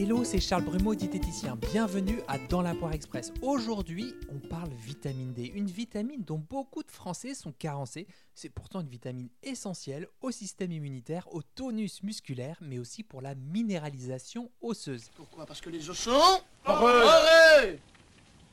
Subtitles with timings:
[0.00, 1.56] Hello, c'est Charles Brumeau, diététicien.
[1.56, 3.32] Bienvenue à Dans la Poire Express.
[3.42, 8.06] Aujourd'hui, on parle vitamine D, une vitamine dont beaucoup de Français sont carencés.
[8.32, 13.34] C'est pourtant une vitamine essentielle au système immunitaire, au tonus musculaire, mais aussi pour la
[13.34, 15.10] minéralisation osseuse.
[15.16, 15.46] Pourquoi?
[15.46, 16.42] Parce que les os sont...
[16.64, 17.80] Arrête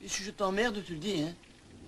[0.01, 1.35] Et si je t'emmerde, tu le dis, hein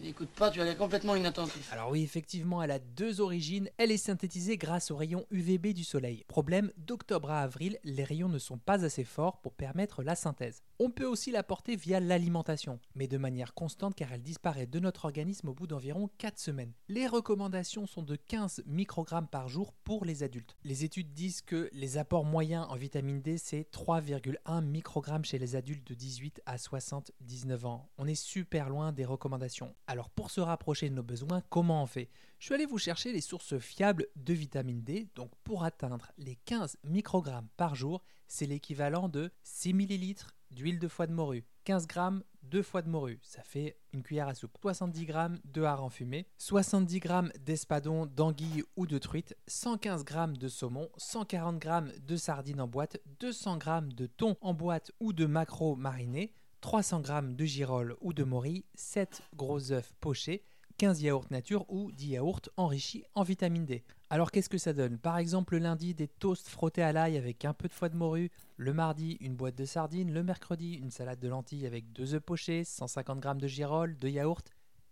[0.04, 1.74] Écoute pas, tu as l'air complètement inattentif.
[1.74, 3.70] Alors oui, effectivement, elle a deux origines.
[3.78, 6.24] Elle est synthétisée grâce aux rayons UVB du soleil.
[6.28, 10.62] Problème, d'octobre à avril, les rayons ne sont pas assez forts pour permettre la synthèse.
[10.80, 15.06] On peut aussi l'apporter via l'alimentation, mais de manière constante car elle disparaît de notre
[15.06, 16.74] organisme au bout d'environ 4 semaines.
[16.88, 20.56] Les recommandations sont de 15 microgrammes par jour pour les adultes.
[20.64, 25.56] Les études disent que les apports moyens en vitamine D, c'est 3,1 microgrammes chez les
[25.56, 27.90] adultes de 18 à 79 ans.
[27.98, 29.74] On est super loin des recommandations.
[29.90, 32.10] Alors pour se rapprocher de nos besoins, comment on fait?
[32.40, 35.08] Je suis allé vous chercher les sources fiables de vitamine D.
[35.16, 40.90] Donc pour atteindre les 15 microgrammes par jour, c'est l'équivalent de 6 millilitres d'huile de
[40.90, 42.02] foie de morue, 15 g
[42.44, 46.28] de foie de morue, ça fait une cuillère à soupe, 70 g de hareng fumé,
[46.38, 47.10] 70 g
[47.46, 51.70] d'espadon, d'anguille ou de truite, 115 g de saumon, 140 g
[52.06, 57.04] de sardines en boîte, 200 g de thon en boîte ou de maquereau mariné, 300
[57.04, 60.44] g de girolles ou de morilles, 7 gros œufs pochés,
[60.78, 63.84] 15 yaourts nature ou 10 yaourts enrichis en vitamine D.
[64.10, 65.00] Alors qu'est-ce que ça donne?
[65.00, 67.98] Par exemple le lundi des toasts frottés à l'ail avec un peu de foie de
[67.98, 72.14] morue, le mardi une boîte de sardines, le mercredi une salade de lentilles avec 2
[72.14, 74.44] œufs pochés, 150 g de girolles, de yaourts.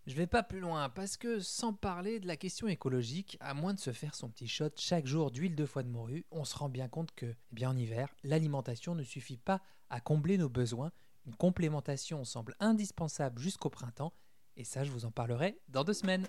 [0.06, 3.74] Je vais pas plus loin parce que sans parler de la question écologique, à moins
[3.74, 6.56] de se faire son petit shot chaque jour d'huile de foie de morue, on se
[6.56, 10.48] rend bien compte que, eh bien en hiver, l'alimentation ne suffit pas à combler nos
[10.48, 10.92] besoins.
[11.26, 14.12] Une complémentation semble indispensable jusqu'au printemps
[14.56, 16.26] et ça, je vous en parlerai dans deux semaines.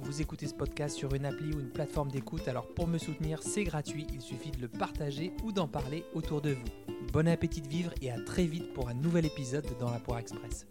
[0.00, 3.42] Vous écoutez ce podcast sur une appli ou une plateforme d'écoute, alors pour me soutenir,
[3.42, 6.66] c'est gratuit, il suffit de le partager ou d'en parler autour de vous.
[7.12, 10.00] Bon appétit de vivre et à très vite pour un nouvel épisode de Dans la
[10.00, 10.66] Poire Express.